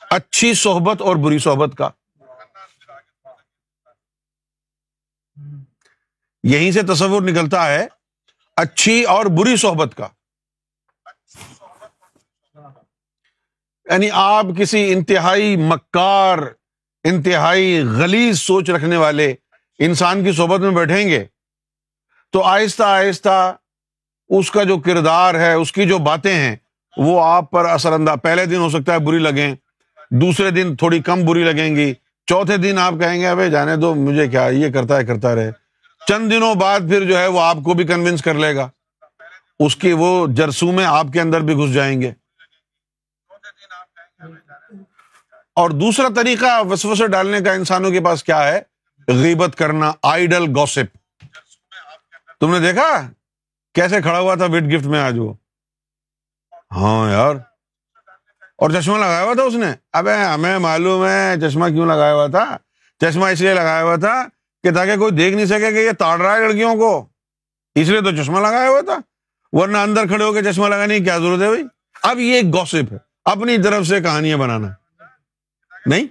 اچھی 0.02 0.54
صحبت 0.54 1.02
اور 1.02 1.16
بری 1.16 1.40
صحبت 1.40 1.78
کا۔ 1.78 1.90
یہیں 6.44 6.72
سے 6.72 6.82
تصور 6.82 7.22
نکلتا 7.22 7.68
ہے 7.68 7.88
اچھی 8.56 9.04
اور 9.04 9.26
بری 9.26 9.56
صحبت 9.56 9.98
کا۔ 9.98 10.08
یعنی 13.86 14.10
آپ 14.14 14.46
کسی 14.58 14.94
انتہائی 14.94 15.56
مکار 15.56 16.38
انتہائی 17.04 17.82
غلیظ 17.82 18.40
سوچ 18.40 18.70
رکھنے 18.70 18.98
والے 18.98 19.34
انسان 19.80 20.24
کی 20.24 20.32
صحبت 20.32 20.60
میں 20.60 20.72
بیٹھیں 20.72 21.08
گے 21.08 21.24
تو 22.32 22.44
آہستہ 22.44 22.84
آہستہ 22.84 23.56
اس 24.30 24.52
کا 24.52 24.64
جو 24.64 24.78
کردار 24.78 25.36
ہے، 25.36 25.54
اس 25.54 25.72
کی 25.72 25.86
جو 25.86 25.98
باتیں 25.98 26.34
ہیں، 26.34 26.56
وہ 26.98 27.24
آپ 27.24 27.52
پر 27.52 27.66
اثر 27.66 27.92
انداز 27.92 28.18
پہلے 28.24 28.46
دن 28.46 28.56
ہو 28.56 28.70
سکتا 28.70 28.94
ہے 28.94 29.00
بری 29.00 29.18
لگیں، 29.18 29.56
دوسرے 30.12 30.52
دن 30.52 30.76
تھوڑی 30.76 31.00
کم 31.00 31.26
بری 31.26 31.44
لگیں 31.44 31.76
گی۔ 31.76 31.94
چوتھے 32.28 32.58
دن 32.58 32.78
آپ 32.78 32.94
کہیں 32.94 33.20
گے، 33.20 33.28
ابھی 33.28 33.52
جانے 33.52 33.76
دو، 33.76 33.96
مجھے 33.96 34.28
کیا 34.28 34.48
یہ 34.48 34.70
کرتا 34.70 34.98
ہے، 34.98 35.06
کرتا 35.06 35.36
رہے۔ 35.36 35.52
چند 36.08 36.32
دنوں 36.32 36.56
بعد 36.56 36.80
پھر 36.80 37.04
جو 37.04 37.20
ہے 37.20 37.28
وہ 37.28 37.42
آپ 37.42 37.58
کو 37.66 37.74
بھی 37.74 37.84
کنوینس 37.84 38.22
کر 38.22 38.34
لے 38.34 38.56
گا۔ 38.56 38.70
اس 39.60 39.76
کی 39.76 39.92
وہ 39.92 40.28
جرسومے 40.28 40.86
آپ 40.86 41.08
کے 41.14 41.22
اندر 41.22 41.42
بھی 41.42 41.54
گھس 41.54 41.74
جائیں 41.74 42.02
گے۔ 42.02 42.12
اور 45.58 45.70
دوسرا 45.70 46.08
طریقہ 46.16 46.64
وسوسے 46.64 47.08
ڈالنے 47.08 47.42
کا 47.42 47.52
انسانوں 47.52 47.92
کے 47.92 48.02
پاس 48.02 48.24
کیا 48.24 48.48
ہے؟ 48.48 48.62
غیبت 49.08 49.56
کرنا 49.56 49.92
آئیڈل 50.04 50.46
گوسپ 50.56 50.98
تم 52.40 52.54
نے 52.54 52.60
دیکھا؟ 52.60 53.12
کیسے 53.74 54.02
کھڑا 54.02 54.20
ہوا 54.20 54.36
تھا 54.36 54.46
وٹ 54.46 54.64
گفٹ 54.76 54.86
میں 54.86 55.00
آج 55.00 55.20
وہ؟ 55.20 55.34
ہاں 56.72 57.12
یار۔ 57.12 57.36
اور 58.58 58.70
چشمہ 58.70 58.98
لگایا 58.98 59.24
ہوا 59.24 59.34
تھا 59.34 59.44
اس 59.44 59.54
نے؟ 59.54 59.74
اب 59.94 60.08
ہمیں 60.34 60.60
معلوم 60.60 61.06
ہے 61.06 61.34
چشمہ 61.42 61.68
کیوں 61.68 61.86
لگایا 61.86 62.14
ہوا 62.14 62.28
تھا؟ 62.28 62.58
چشمہ 63.00 63.26
اس 63.26 63.42
لیے 63.42 63.54
لگایا 63.54 63.84
ہوا 63.84 63.96
تھا 63.96 64.24
کہ 64.64 64.74
تاکہ 64.74 64.98
کوئی 64.98 65.12
دیکھ 65.12 65.36
نہیں 65.36 65.46
سکے 65.46 65.72
کہ 65.72 65.78
یہ 65.78 65.92
تاڑ 65.92 66.22
رہا 66.22 66.36
ہے 66.36 66.40
لڑکیوں 66.40 66.76
کو۔ 66.76 67.06
اس 67.76 67.88
لیے 67.88 68.02
تو 68.02 68.12
چشمہ 68.12 68.40
لگایا 68.40 68.70
ہوا 68.70 68.82
تھا۔ 68.82 68.98
ورنہ 69.52 69.78
اندر 69.78 70.08
کھڑے 70.08 70.24
ہو 70.24 70.34
کے 70.34 70.42
چشمہ 70.44 70.68
لگانے 70.68 70.98
کی 71.00 71.04
کیا 71.04 71.18
ضرورت 71.18 71.42
ہے 71.42 71.48
بھائی؟ 71.48 71.64
اب 72.04 72.20
یہ 72.20 72.34
ایک 72.34 72.54
گوسپ 72.54 72.94
ہے۔ 72.94 72.98
اپنی 73.26 73.58
طرف 73.58 73.88
سے 73.88 74.02
کہانیاں 74.02 74.38
بنانا۔ 74.38 74.68
نہیں؟ 75.88 76.06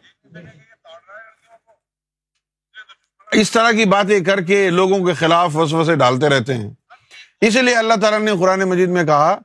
اس 3.33 3.51
طرح 3.51 3.73
کی 3.73 3.85
باتیں 3.85 4.21
کر 4.21 4.41
کے 4.41 4.71
لوگوں 4.71 5.07
کے 5.07 5.15
خلاف 5.15 5.57
وسوسے 5.57 5.95
ڈالتے 5.95 6.29
رہتے 6.29 6.55
ہیں۔ 6.55 6.71
اسی 7.41 7.63
لیے 7.63 7.77
اللہ 7.77 7.95
تعالیٰ 8.01 8.21
نے 8.21 8.33
قرآن 8.41 8.61
مجید 8.61 8.89
میں 8.89 9.05
کہا 9.05 9.39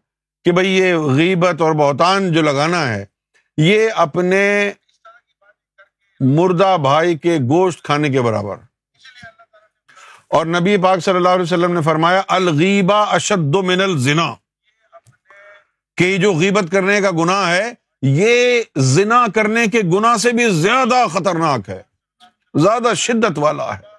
کہ 0.46 0.52
بھائی 0.52 0.78
یہ 0.78 0.96
غیبت 0.96 1.62
اور 1.62 1.74
بہتان 1.74 2.34
جو 2.34 2.42
لگانا 2.42 2.94
ہے، 2.94 3.06
یہ 3.58 3.90
اپنے 3.96 4.72
مردہ 6.20 6.78
بھائی 6.82 7.18
کے 7.18 7.38
گوشت 7.38 7.84
کھانے 7.84 8.10
کے 8.10 8.22
برابر۔ 8.22 8.56
اور 10.28 10.46
نبی 10.46 10.78
پاک 10.78 11.00
صلی 11.00 11.16
اللہ 11.16 11.30
علیہ 11.30 11.44
وسلم 11.44 11.74
نے 11.74 11.82
فرمایا 11.82 12.22
الغیبا 12.28 13.04
اشد 13.04 13.56
من 13.56 13.82
الزنا۔ 13.82 14.36
کہ 15.98 16.18
جو 16.18 16.34
غیبت 16.34 16.72
کرنے 16.72 17.02
کا 17.02 17.12
گناہ 17.12 17.50
ہے 17.52 17.72
یہ 18.02 18.64
زنا 18.76 19.26
کرنے 19.36 19.68
کے 19.68 19.82
گنا 19.94 20.18
سے 20.18 20.32
بھی 20.32 20.50
زیادہ 20.50 21.08
خطرناک 21.08 21.70
ہے، 21.70 21.82
زیادہ 22.54 22.94
شدت 22.94 23.40
والا 23.40 23.78
ہے۔ 23.78 23.92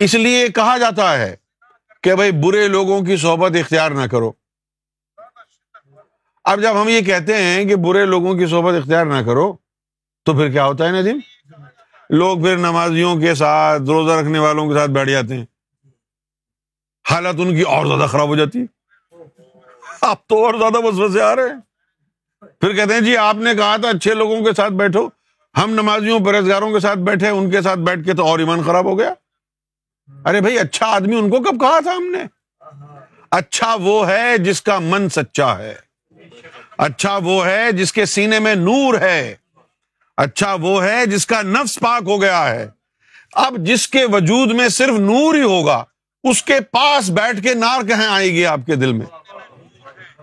اس 0.00 0.14
لیے 0.14 0.48
کہا 0.48 0.78
جاتا 0.78 1.18
ہے 1.18 1.36
کہ 2.02 2.14
بھائی 2.14 2.32
برے 2.32 2.68
لوگوں 2.68 3.02
کی 3.02 3.16
صحبت 3.16 3.52
اختیار 3.54 3.90
نہ 3.90 4.06
کرو۔ 4.06 4.32
اب 6.44 6.62
جب 6.62 6.82
ہم 6.82 6.88
یہ 6.88 7.00
کہتے 7.00 7.36
ہیں 7.36 7.64
کہ 7.64 7.76
برے 7.76 8.04
لوگوں 8.04 8.34
کی 8.34 8.46
صحبت 8.46 8.74
اختیار 8.74 9.06
نہ 9.06 9.26
کرو، 9.26 9.56
تو 10.24 10.32
پھر 10.32 10.50
کیا 10.50 10.64
ہوتا 10.64 10.84
ہے 10.84 10.90
ندیم 10.90 11.18
جی؟ 11.18 11.52
لوگ 12.10 12.38
پھر 12.38 12.56
نمازیوں 12.56 13.20
کے 13.20 13.34
ساتھ، 13.34 13.82
روزہ 13.82 14.12
رکھنے 14.12 14.38
والوں 14.38 14.68
کے 14.68 14.74
ساتھ 14.74 14.90
بیٹھ 14.90 15.10
جاتے 15.10 15.34
ہیں۔ 15.34 15.46
حالت 17.10 17.34
ان 17.38 17.56
کی 17.56 17.62
اور 17.62 17.86
زیادہ 17.86 18.06
خراب 18.06 18.28
ہو 18.28 18.36
جاتی 18.36 18.60
ہے۔ 18.60 18.77
آپ 20.00 20.26
تو 20.26 20.46
اور 20.46 20.54
زیادہ 20.54 20.78
وسوسے 20.78 21.22
آ 21.22 21.36
رہے 21.36 21.42
ہیں۔ 21.42 21.60
پھر 22.60 22.72
کہتے 22.72 22.94
ہیں 22.94 23.00
جی 23.00 23.16
آپ 23.16 23.36
نے 23.36 23.54
کہا 23.54 23.76
تھا 23.76 23.88
اچھے 23.88 24.14
لوگوں 24.14 24.40
کے 24.40 24.52
ساتھ 24.56 24.72
بیٹھو۔ 24.72 25.08
ہم 25.62 25.70
نمازیوں 25.70 26.20
پرہزگاروں 26.20 26.72
کے 26.72 26.80
ساتھ 26.80 26.98
بیٹھے، 26.98 27.28
ان 27.28 27.50
کے 27.50 27.62
ساتھ 27.62 27.78
بیٹھ 27.78 28.04
کے 28.04 28.14
تو 28.14 28.24
اور 28.26 28.38
ایمان 28.38 28.62
خراب 28.62 28.84
ہو 28.84 28.98
گیا۔ 28.98 29.14
ارے 30.24 30.40
بھائی 30.40 30.58
اچھا 30.58 30.86
آدمی 30.86 31.16
ان 31.16 31.30
کو 31.30 31.36
کب 31.36 31.60
کہا 31.60 31.80
تھا 31.80 31.92
ہم 31.96 32.04
نے؟ 32.04 32.24
اچھا 33.30 33.74
وہ 33.74 34.08
ہے 34.08 34.38
جس 34.38 34.62
کا 34.62 34.78
من 34.78 35.08
سچا 35.08 35.58
ہے۔ 35.58 35.74
اچھا 36.78 37.18
وہ 37.22 37.46
ہے 37.46 37.72
جس 37.72 37.92
کے 37.92 38.04
سینے 38.04 38.38
میں 38.38 38.54
نور 38.54 38.94
ہے۔ 39.00 39.34
اچھا 40.16 40.54
وہ 40.54 40.84
ہے 40.84 41.06
جس 41.06 41.26
کا 41.26 41.42
نفس 41.42 41.78
پاک 41.78 42.02
ہو 42.06 42.22
گیا 42.22 42.50
ہے۔ 42.50 42.68
اب 43.32 43.54
جس 43.58 43.88
کے 43.88 44.04
وجود 44.04 44.52
میں 44.52 44.68
صرف 44.68 44.98
نور 44.98 45.34
ہی 45.34 45.42
ہوگا، 45.42 45.84
اس 46.24 46.42
کے 46.42 46.60
پاس 46.60 47.10
بیٹھ 47.10 47.42
کے 47.42 47.54
نار 47.54 47.80
کہیں 47.80 48.06
آئے 48.06 48.32
گی 48.32 48.46
آپ 48.46 48.60
کے 48.66 48.74
دل 48.74 48.92
میں؟ 48.92 49.06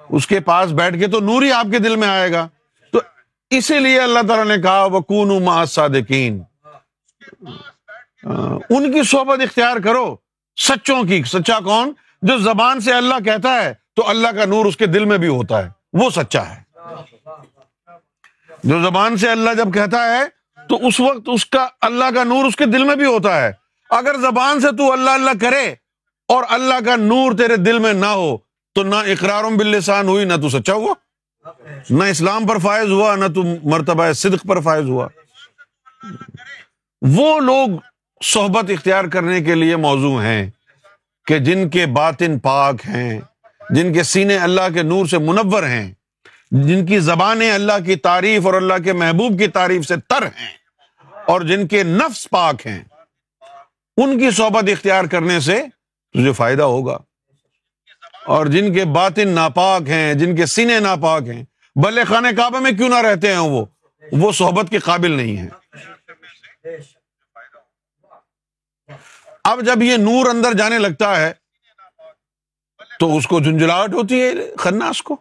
اس 0.09 0.27
کے 0.27 0.39
پاس 0.39 0.71
بیٹھ 0.71 0.99
کے 0.99 1.07
تو 1.07 1.19
نور 1.19 1.41
ہی 1.41 1.51
آپ 1.51 1.65
کے 1.71 1.79
دل 1.79 1.95
میں 1.95 2.07
آئے 2.07 2.31
گا۔ 2.31 2.47
تو 2.91 3.01
اسی 3.49 3.79
لیے 3.79 3.99
اللہ 3.99 4.19
تعالیٰ 4.27 4.57
نے 4.57 4.61
کہا 4.61 4.87
وہ 4.91 5.65
صادقین 5.65 6.43
ان 8.69 8.91
کی 8.91 9.03
صحبت 9.03 9.39
اختیار 9.41 9.77
کرو۔ 9.83 10.15
سچوں 10.57 11.03
کی، 11.03 11.23
سچا 11.23 11.59
کون؟ 11.59 11.93
جو 12.21 12.37
زبان 12.37 12.79
سے 12.79 12.93
اللہ 12.93 13.19
کہتا 13.25 13.53
ہے، 13.53 13.73
تو 13.95 14.09
اللہ 14.09 14.27
کا 14.27 14.45
نور 14.45 14.65
اس 14.65 14.77
کے 14.77 14.85
دل 14.85 15.05
میں 15.05 15.17
بھی 15.17 15.27
ہوتا 15.27 15.65
ہے۔ 15.65 15.69
وہ 15.93 16.09
سچا 16.09 16.49
ہے۔ 16.49 16.61
جو 18.63 18.83
زبان 18.83 19.17
سے 19.17 19.29
اللہ 19.29 19.53
جب 19.57 19.73
کہتا 19.73 20.17
ہے، 20.17 20.23
تو 20.67 20.87
اس 20.87 20.99
وقت 20.99 21.29
اس 21.33 21.45
کا، 21.45 21.67
اللہ 21.81 22.05
کا 22.15 22.23
نور 22.23 22.45
اس 22.45 22.55
کے 22.55 22.65
دل 22.65 22.83
میں 22.83 22.95
بھی 22.95 23.05
ہوتا 23.05 23.41
ہے۔ 23.41 23.51
اگر 23.89 24.15
زبان 24.17 24.59
سے 24.59 24.67
تو 24.77 24.91
اللہ 24.91 25.09
اللہ 25.09 25.31
کرے، 25.41 25.75
اور 26.27 26.43
اللہ 26.49 26.85
کا 26.85 26.95
نور 26.95 27.37
تیرے 27.37 27.55
دل 27.55 27.79
میں 27.79 27.93
نہ 27.93 28.05
ہو 28.05 28.37
تو 28.75 28.83
نہ 28.83 28.95
اقرارم 28.95 29.57
باللسان 29.57 30.07
ہوئی، 30.07 30.25
نہ 30.25 30.33
تو 30.41 30.49
سچا 30.49 30.73
ہوا۔ 30.73 30.93
نہ 31.89 32.03
اسلام 32.03 32.47
پر 32.47 32.57
فائز 32.57 32.91
ہوا، 32.91 33.15
نہ 33.15 33.25
تو 33.35 33.43
مرتبہ 33.63 34.11
صدق 34.11 34.47
پر 34.47 34.59
فائز 34.59 34.85
ہوا۔ 34.85 35.07
وہ 37.01 37.39
لوگ 37.39 37.67
صحبت 38.23 38.69
اختیار 38.69 39.03
کرنے 39.03 39.41
کے 39.41 39.55
لیے 39.55 39.75
موضوع 39.75 40.21
ہیں 40.21 40.49
کہ 41.25 41.39
جن 41.39 41.69
کے 41.69 41.85
باطن 41.85 42.39
پاک 42.39 42.75
ہیں، 42.87 43.21
جن 43.69 43.93
کے 43.93 44.03
سینے 44.03 44.37
اللہ 44.37 44.73
کے 44.73 44.83
نور 44.83 45.05
سے 45.05 45.17
منور 45.17 45.63
ہیں، 45.63 45.91
جن 46.51 46.85
کی 46.85 46.99
زبانیں 46.99 47.51
اللہ 47.51 47.85
کی 47.85 47.95
تعریف 47.95 48.45
اور 48.45 48.53
اللہ 48.53 48.83
کے 48.83 48.93
محبوب 48.93 49.39
کی 49.39 49.47
تعریف 49.47 49.87
سے 49.87 49.95
تر 50.09 50.25
ہیں 50.25 50.53
اور 51.25 51.41
جن 51.41 51.67
کے 51.67 51.83
نفس 51.83 52.29
پاک 52.29 52.67
ہیں۔ 52.67 52.83
ان 53.97 54.19
کی 54.19 54.31
صحبت 54.31 54.63
اختیار 54.67 55.03
کرنے 55.03 55.39
سے 55.39 55.63
تجھے 56.13 56.31
فائدہ 56.31 56.63
ہوگا۔ 56.63 56.97
اور 58.25 58.45
جن 58.45 58.73
کے 58.73 58.85
باطن 58.85 59.27
ناپاک 59.27 59.89
ہیں، 59.89 60.13
جن 60.13 60.35
کے 60.35 60.45
سینے 60.45 60.79
ناپاک 60.79 61.23
ہیں، 61.23 61.43
بلے 61.83 62.03
خانے 62.03 62.29
کعبہ 62.37 62.59
میں 62.59 62.71
کیوں 62.71 62.89
نہ 62.89 62.95
رہتے 62.95 63.31
ہیں 63.31 63.37
وہ؟ 63.37 63.65
وہ 64.11 64.31
صحبت 64.31 64.69
کے 64.69 64.79
قابل 64.79 65.11
نہیں 65.11 65.37
ہیں۔ 65.37 65.49
اب 69.43 69.61
جب 69.65 69.83
یہ 69.83 69.97
نور 69.97 70.29
اندر 70.29 70.53
جانے 70.53 70.79
لگتا 70.79 71.21
ہے، 71.21 71.33
تو 72.99 73.17
اس 73.17 73.27
کو 73.27 73.39
جھنجھلاہٹ 73.39 73.89
ہوتی 73.93 74.21
ہے 74.21 74.31
خناس 74.57 75.01
کو۔ 75.01 75.15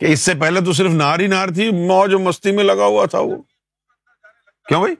کہ 0.00 0.04
اس 0.04 0.20
سے 0.20 0.34
پہلے 0.34 0.60
تو 0.60 0.72
صرف 0.72 0.90
نار 0.90 1.18
ہی 1.18 1.26
نار 1.26 1.48
تھی، 1.48 1.70
موج 1.70 2.14
و 2.14 2.18
مستی 2.18 2.52
میں 2.52 2.64
لگا 2.64 2.84
ہوا 2.84 3.06
تھا 3.06 3.18
وہ۔ 3.18 3.36
کیوں 4.68 4.80
بھائی؟ 4.80 4.94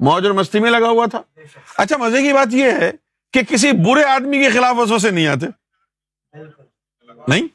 موج 0.00 0.26
اور 0.26 0.34
مستی 0.34 0.58
میں 0.58 0.70
لگا 0.70 0.88
ہوا 0.88 1.06
تھا۔ 1.06 1.22
اچھا 1.76 1.96
مزے 1.96 2.22
کی 2.22 2.32
بات 2.32 2.48
یہ 2.50 2.70
ہے 2.70 2.92
کہ 3.32 3.42
کسی 3.42 3.72
برے 3.72 4.04
آدمی 4.04 4.38
کے 4.38 4.50
خلاف 4.50 4.76
وسو 4.78 4.98
سے 4.98 5.10
نہیں 5.10 5.26
آتے؟ 5.26 5.46
نہیں؟ 7.28 7.48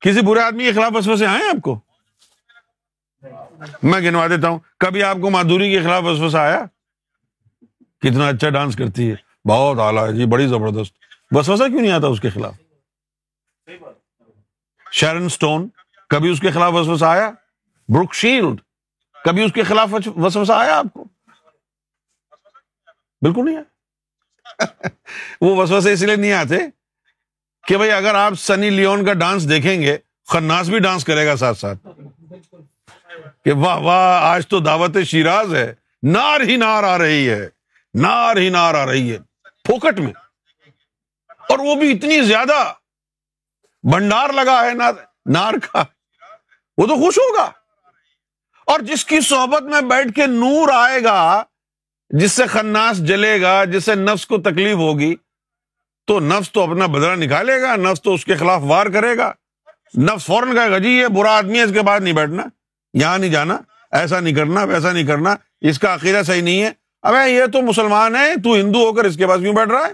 کسی 0.00 0.20
برے 0.26 0.40
آدمی 0.40 0.64
کے 0.64 0.72
خلاف 0.72 0.92
وسو 0.94 1.16
سے 1.16 1.26
آئے 1.26 1.48
آپ 1.48 1.62
کو؟ 1.62 1.80
میں 3.82 4.00
گنوا 4.00 4.26
دیتا 4.26 4.48
ہوں۔ 4.48 4.58
کبھی 4.78 5.02
آپ 5.02 5.16
کو 5.22 5.30
مادھوری 5.30 5.70
کے 5.70 5.82
خلاف 5.82 6.02
وسو 6.02 6.30
سے 6.30 6.38
آیا؟ 6.38 6.64
کتنا 8.00 8.28
اچھا 8.28 8.48
ڈانس 8.48 8.76
کرتی 8.76 9.12
ہے۔ 9.12 9.48
بہت 9.48 9.78
اعلیٰ 9.78 10.08
ہے 10.08 10.12
جی 10.12 10.26
بڑی 10.26 10.46
زبردست۔ 10.46 10.94
وسوسہ 11.30 11.64
کیوں 11.64 11.80
نہیں 11.80 11.92
آتا 11.92 12.06
اس 12.06 12.20
کے 12.20 12.30
خلاف؟ 12.30 12.54
شیرن 14.92 15.24
اسٹون 15.24 15.68
کبھی 16.08 16.30
اس 16.30 16.40
کے 16.40 16.50
خلاف 16.50 16.72
وسوسہ 16.72 17.04
آیا؟ 17.04 17.30
بروک 17.88 18.14
شیلڈ، 18.14 18.60
کبھی 19.24 19.44
اس 19.44 19.52
کے 19.52 19.62
خلاف 19.62 19.88
وسوسہ 20.16 20.52
آیا 20.52 20.78
آپ 20.78 20.86
کو؟ 20.92 21.04
بالکل 23.22 23.44
نہیں 23.44 23.56
آیا۔ 23.56 23.77
وہ 25.40 25.56
وسوسے 25.56 25.92
اس 25.92 26.02
لیے 26.02 26.16
نہیں 26.16 26.32
آتے 26.32 26.54
کہ 27.66 27.76
بھائی 27.76 27.90
اگر 27.90 28.14
آپ 28.14 28.32
سنی 28.34 28.70
لیون 28.70 29.06
کا 29.06 29.12
ڈانس 29.12 29.48
دیکھیں 29.48 29.82
گے، 29.82 29.96
خناس 30.28 30.68
بھی 30.68 30.78
ڈانس 30.78 31.04
کرے 31.04 31.26
گا 31.26 31.36
ساتھ 31.36 31.58
ساتھ۔ 31.58 31.88
کہ 33.44 33.52
واہ 33.52 33.76
واہ، 33.76 34.22
آج 34.22 34.48
تو 34.48 34.60
دعوت 34.60 34.96
شیراز 35.06 35.54
ہے۔ 35.54 35.74
نار 36.02 36.40
ہی 36.40 36.56
نار 36.56 36.82
آ 36.82 36.98
رہی 36.98 37.30
ہے۔ 37.30 37.48
نار 37.94 38.36
ہی 38.36 38.48
نار 38.48 38.74
آ 38.74 38.86
رہی 38.86 39.12
ہے۔ 39.12 39.18
پھوکٹ 39.64 40.00
میں۔ 40.00 40.12
اور 41.48 41.58
وہ 41.58 41.74
بھی 41.74 41.92
اتنی 41.92 42.20
زیادہ 42.20 42.72
بنڈار 43.82 44.28
لگا 44.28 44.64
ہے، 44.64 44.74
نار 44.74 44.92
نار 45.26 45.52
کا۔ 45.52 45.84
وہ 46.78 46.86
تو 46.86 46.94
خوش 46.94 47.18
ہوگا۔ 47.18 47.50
اور 48.66 48.80
جس 48.80 49.04
کی 49.04 49.20
صحبت 49.20 49.62
میں 49.62 49.80
بیٹھ 49.80 50.12
کے 50.14 50.26
نور 50.26 50.68
آئے 50.68 51.02
گا 51.04 51.44
جس 52.10 52.32
سے 52.32 52.46
خناس 52.46 52.98
جلے 52.98 53.40
گا، 53.40 53.64
جس 53.64 53.84
سے 53.84 53.94
نفس 53.94 54.26
کو 54.26 54.38
تکلیف 54.38 54.76
ہوگی، 54.76 55.14
تو 56.06 56.20
نفس 56.20 56.52
تو 56.52 56.62
اپنا 56.62 56.86
بدلا 56.86 57.14
نکالے 57.14 57.62
گا، 57.62 57.76
نفس 57.76 58.02
تو 58.02 58.14
اس 58.14 58.24
کے 58.24 58.36
خلاف 58.36 58.60
وار 58.64 58.86
کرے 58.86 59.16
گا۔ 59.16 59.32
نفس 59.98 60.26
فوراً 60.26 60.54
کہے 60.54 60.70
گا 60.70 60.78
جی 60.78 60.88
یہ 60.88 61.06
برا 61.06 61.36
آدمی 61.38 61.58
ہے، 61.58 61.62
اس 61.62 61.72
کے 61.72 61.82
بعد 61.82 62.00
نہیں 62.00 62.14
بیٹھنا، 62.14 62.42
یہاں 62.94 63.18
نہیں 63.18 63.30
جانا، 63.30 63.58
ایسا 63.92 64.20
نہیں 64.20 64.34
کرنا، 64.34 64.64
ویسا 64.64 64.92
نہیں 64.92 65.06
کرنا، 65.06 65.34
اس 65.60 65.78
کا 65.78 65.94
عقیدہ 65.94 66.22
صحیح 66.26 66.42
نہیں 66.42 66.62
ہے۔ 66.62 66.70
اب 67.02 67.14
یہ 67.28 67.46
تو 67.52 67.62
مسلمان 67.62 68.16
ہے، 68.16 68.34
تو 68.36 68.54
ہندو 68.54 68.86
ہو 68.86 68.92
کر 68.92 69.04
اس 69.04 69.16
کے 69.16 69.26
پاس 69.26 69.40
کیوں 69.40 69.54
بیٹھ 69.54 69.68
رہا 69.68 69.86
ہے؟ 69.86 69.92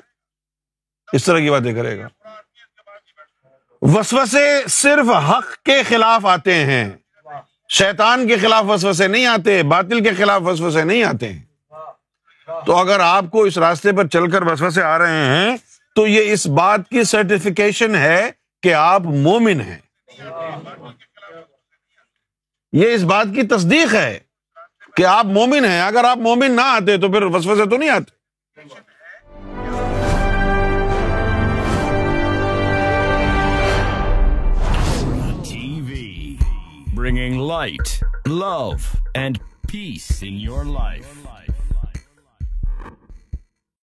اس 1.12 1.25
طرح 1.25 1.38
کی 1.38 1.50
باتیں 1.50 1.75
کرے 1.75 1.99
گا۔ 1.99 2.08
وسوسے 3.82 4.62
صرف 4.69 5.10
حق 5.10 5.62
کے 5.62 5.82
خلاف 5.82 6.26
آتے 6.26 6.54
ہیں، 6.54 6.91
شیطان 7.69 8.28
کے 8.28 8.36
خلاف 8.36 8.65
وسوسے 8.65 9.06
نہیں 9.06 9.26
آتے، 9.26 9.62
باطل 9.62 10.04
کے 10.04 10.10
خلاف 10.15 10.43
وسوسے 10.43 10.84
نہیں 10.84 11.02
آتے 11.02 11.32
ہیں۔ 11.32 11.53
تو 12.66 12.76
اگر 12.76 13.00
آپ 13.00 13.24
کو 13.32 13.42
اس 13.42 13.58
راستے 13.58 13.92
پر 13.92 14.06
چل 14.06 14.30
کر 14.30 14.42
وسوسے 14.42 14.82
آ 14.82 14.98
رہے 14.98 15.24
ہیں، 15.24 15.56
تو 15.94 16.06
یہ 16.06 16.32
اس 16.32 16.46
بات 16.46 16.80
کی 16.90 17.04
سرٹیفکیشن 17.04 17.94
ہے 17.94 18.30
کہ 18.62 18.74
آپ 18.74 19.00
مومن 19.00 19.60
ہیں۔ 19.60 19.78
یہ 22.72 22.94
اس 22.94 23.02
بات 23.02 23.26
کی 23.34 23.42
تصدیق 23.42 23.94
ہے 23.94 24.18
کہ 24.96 25.06
آپ 25.06 25.26
مومن 25.26 25.64
ہیں۔ 25.64 25.80
اگر 25.80 26.04
آپ 26.04 26.18
مومن 26.18 26.56
نہ 26.56 26.60
آتے 26.60 26.96
تو 26.96 27.12
پھر 27.12 27.22
وسوسے 27.22 27.64
تو 27.70 27.76
نہیں 27.76 27.90
آتے۔ 27.90 28.14
Bringing 36.94 37.46
light 37.46 38.04
love 38.26 38.70
and 39.14 39.38
peace 39.72 40.18
in 40.22 40.34
your 40.34 40.64
life 40.64 41.24